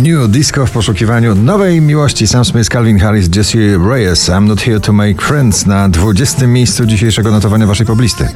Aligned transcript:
New 0.00 0.28
Disco 0.28 0.66
w 0.66 0.70
poszukiwaniu 0.70 1.34
nowej 1.34 1.80
miłości. 1.80 2.26
Sam 2.26 2.44
Smith, 2.44 2.68
Calvin 2.68 2.98
Harris, 2.98 3.36
Jesse 3.36 3.58
Reyes. 3.90 4.28
I'm 4.28 4.46
not 4.46 4.60
here 4.60 4.80
to 4.80 4.92
make 4.92 5.22
friends 5.22 5.66
na 5.66 5.88
20. 5.88 6.46
miejscu 6.46 6.86
dzisiejszego 6.86 7.30
notowania 7.30 7.66
waszej 7.66 7.86
poblisty. 7.86 8.28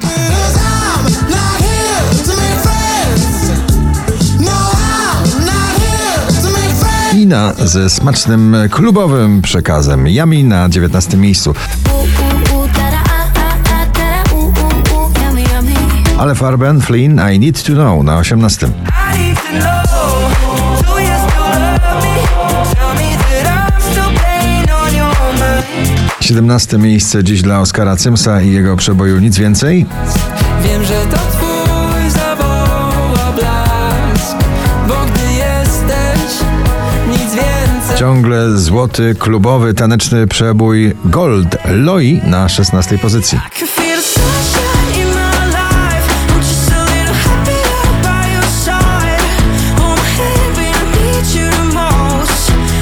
Ina 7.16 7.52
ze 7.58 7.90
smacznym 7.90 8.56
klubowym 8.70 9.42
przekazem. 9.42 10.08
Yami 10.08 10.44
na 10.44 10.68
19. 10.68 11.16
miejscu. 11.16 11.54
Ale 16.18 16.34
Farben, 16.34 16.80
Flynn, 16.80 17.20
I 17.34 17.38
Need 17.38 17.62
to 17.62 17.72
Know 17.72 18.04
na 18.04 18.18
18. 18.18 18.68
17 26.30 26.78
miejsce 26.78 27.24
dziś 27.24 27.42
dla 27.42 27.60
Oskara 27.60 27.96
Cymsa 27.96 28.42
i 28.42 28.52
jego 28.52 28.76
przeboju 28.76 29.18
Nic 29.18 29.38
Więcej. 29.38 29.86
Wiem, 30.64 30.84
że 30.84 31.06
to 31.10 31.16
twój 31.16 32.10
zawoła 32.10 33.32
blask, 33.36 34.36
bo 34.88 34.94
gdy 34.94 35.32
jesteś 35.32 36.46
nic 37.08 37.34
więcej. 37.34 37.98
Ciągle 37.98 38.58
złoty, 38.58 39.14
klubowy, 39.18 39.74
taneczny 39.74 40.26
przebój 40.26 40.92
Gold 41.04 41.56
Loi 41.70 42.20
na 42.24 42.48
16 42.48 42.98
pozycji. 42.98 43.38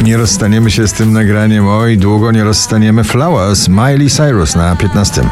Nie 0.08 0.16
rozstaniemy 0.16 0.70
się 0.70 0.88
z 0.88 0.92
tym 0.92 1.12
nagraniem. 1.12 1.68
Oj, 1.68 1.98
długo 1.98 2.32
nie 2.32 2.44
rozstaniemy. 2.44 3.04
Flowers, 3.04 3.68
Miley 3.68 4.10
Cyrus 4.10 4.56
na 4.56 4.76
15. 4.76 5.22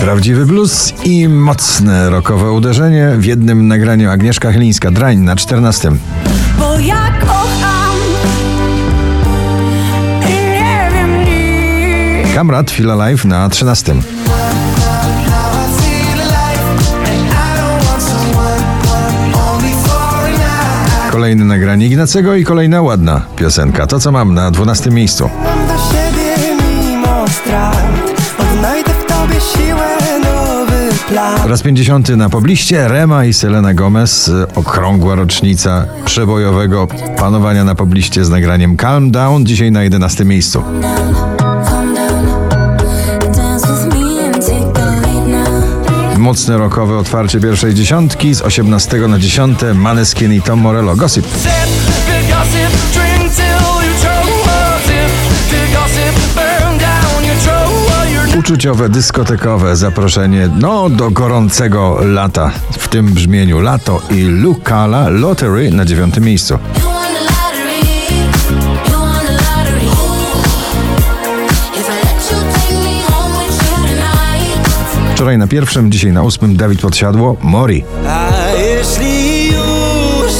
Prawdziwy 0.00 0.46
blues 0.46 0.94
i 1.04 1.28
mocne 1.28 2.10
rockowe 2.10 2.52
uderzenie 2.52 3.12
w 3.18 3.24
jednym 3.24 3.68
nagraniu 3.68 4.10
Agnieszka 4.10 4.52
Chylińska, 4.52 4.90
Drań 4.90 5.18
na 5.18 5.36
14. 5.36 5.90
Bo 6.58 6.78
ja 6.78 7.12
kocham 7.20 7.75
Kamrat 12.36 12.70
Feel 12.70 12.90
Alive 12.90 13.24
na 13.24 13.48
13. 13.48 13.94
Kolejne 21.10 21.44
nagranie 21.44 21.86
Ignacego 21.86 22.34
i 22.34 22.44
kolejna 22.44 22.82
ładna 22.82 23.22
piosenka. 23.36 23.86
To 23.86 24.00
co 24.00 24.12
mam 24.12 24.34
na 24.34 24.50
12 24.50 24.90
miejscu. 24.90 25.30
Mam 25.44 25.66
do 25.66 25.74
siebie 25.74 26.36
mimo 26.62 27.28
strat, 27.28 27.84
odnajdę 28.38 28.90
w 28.90 29.04
tobie 29.06 29.40
siłę 29.40 29.88
nowy 30.24 30.88
plan. 31.08 31.48
Raz 31.48 31.62
50 31.62 32.08
na 32.08 32.28
pobliście 32.28 32.88
Rema 32.88 33.24
i 33.24 33.32
Selena 33.32 33.74
Gomez. 33.74 34.30
Okrągła 34.54 35.14
rocznica 35.14 35.86
przebojowego 36.04 36.86
panowania 37.18 37.64
na 37.64 37.74
pobliście 37.74 38.24
z 38.24 38.30
nagraniem 38.30 38.76
Calm 38.76 39.10
Down. 39.10 39.46
Dzisiaj 39.46 39.72
na 39.72 39.82
11 39.82 40.24
miejscu. 40.24 40.62
Mocne 46.18 46.58
rockowe 46.58 46.98
otwarcie 46.98 47.40
pierwszej 47.40 47.74
dziesiątki 47.74 48.34
z 48.34 48.42
18 48.42 48.98
na 48.98 49.18
10 49.18 49.58
Maneskin 49.74 50.32
i 50.32 50.42
Tom 50.42 50.60
Morello. 50.60 50.96
Gossip. 50.96 51.26
Uczuciowe, 58.38 58.88
dyskotekowe 58.88 59.76
zaproszenie 59.76 60.48
no 60.60 60.90
do 60.90 61.10
gorącego 61.10 61.98
lata 62.04 62.50
w 62.78 62.88
tym 62.88 63.06
brzmieniu 63.06 63.60
lato 63.60 64.02
i 64.10 64.22
Lucala 64.22 65.08
Lottery 65.08 65.70
na 65.70 65.84
dziewiątym 65.84 66.24
miejscu. 66.24 66.58
Wczoraj 75.16 75.38
na 75.38 75.46
pierwszym, 75.46 75.92
dzisiaj 75.92 76.12
na 76.12 76.22
ósmym 76.22 76.56
Dawid 76.56 76.80
Podsiadło, 76.80 77.36
Mori. 77.42 77.84
A 78.08 78.30
jeśli 78.52 79.46
już, 79.46 80.32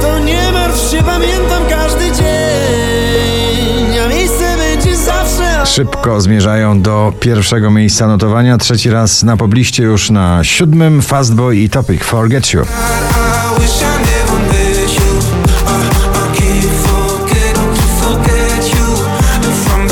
to 0.00 0.18
nie 0.18 0.52
martw 0.52 0.90
się, 0.90 1.02
pamiętam 1.02 1.62
każdy 1.70 2.04
dzień, 2.12 3.98
a 4.04 4.08
miejsce 4.08 4.56
będzie 4.56 4.96
zawsze... 4.96 5.66
Szybko 5.66 6.20
zmierzają 6.20 6.82
do 6.82 7.12
pierwszego 7.20 7.70
miejsca 7.70 8.06
notowania, 8.06 8.58
trzeci 8.58 8.90
raz 8.90 9.22
na 9.22 9.36
pobliście 9.36 9.82
już 9.82 10.10
na 10.10 10.44
siódmym 10.44 11.02
Fastboy 11.02 11.56
i 11.56 11.70
Topic 11.70 12.02
Forget 12.04 12.52
You. 12.52 12.62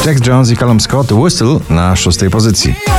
Jack 0.06 0.26
Jones 0.26 0.50
i 0.50 0.56
Callum 0.56 0.80
Scott 0.80 1.12
Whistle 1.12 1.60
na 1.68 1.96
szóstej 1.96 2.30
pozycji. 2.30 2.89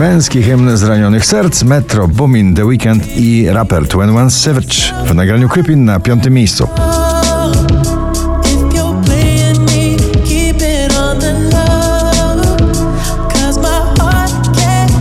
Męski 0.00 0.42
hymn 0.42 0.76
zranionych 0.76 1.26
serc, 1.26 1.62
Metro, 1.62 2.08
Boomin, 2.08 2.54
The 2.54 2.64
Weekend 2.64 3.16
i 3.16 3.50
raper 3.50 3.86
21 3.86 4.30
Savage 4.30 5.04
w 5.06 5.14
nagraniu 5.14 5.48
Creepin 5.48 5.84
na 5.84 6.00
piątym 6.00 6.34
miejscu. 6.34 6.68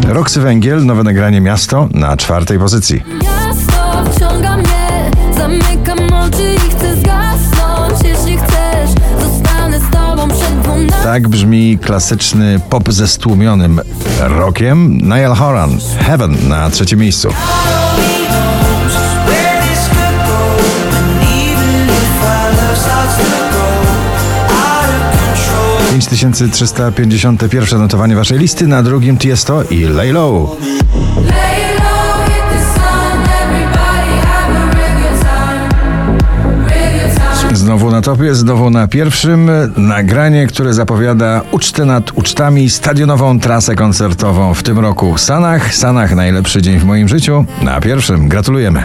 Roxy 0.07 0.41
Węgiel, 0.41 0.85
nowe 0.85 1.03
nagranie 1.03 1.41
Miasto 1.41 1.89
na 1.93 2.17
czwartej 2.17 2.59
pozycji. 2.59 3.28
Tak 11.09 11.27
brzmi 11.27 11.77
klasyczny 11.81 12.59
pop 12.69 12.91
ze 12.91 13.07
stłumionym 13.07 13.81
rockiem. 14.19 14.97
Niall 14.97 15.35
Horan, 15.35 15.77
Heaven 15.99 16.37
na 16.47 16.69
trzecim 16.69 16.99
miejscu. 16.99 17.29
Tysięcy 26.09 26.49
notowanie 27.77 28.15
waszej 28.15 28.39
listy, 28.39 28.67
na 28.67 28.83
drugim 28.83 29.17
Tiesto 29.17 29.63
i 29.63 29.83
Lay 29.83 30.11
Low. 30.11 30.57
Znowu 37.53 37.91
na 37.91 38.01
topie, 38.01 38.35
znowu 38.35 38.69
na 38.69 38.87
pierwszym. 38.87 39.51
Nagranie, 39.77 40.47
które 40.47 40.73
zapowiada 40.73 41.41
ucztę 41.51 41.85
nad 41.85 42.11
ucztami, 42.11 42.69
stadionową 42.69 43.39
trasę 43.39 43.75
koncertową 43.75 44.53
w 44.53 44.63
tym 44.63 44.79
roku. 44.79 45.17
Sanach, 45.17 45.75
Sanach 45.75 46.15
najlepszy 46.15 46.61
dzień 46.61 46.79
w 46.79 46.85
moim 46.85 47.07
życiu. 47.07 47.45
Na 47.61 47.81
pierwszym 47.81 48.29
gratulujemy. 48.29 48.83